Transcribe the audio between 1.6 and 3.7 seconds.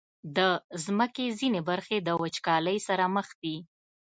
برخې د وچکالۍ سره مخ دي.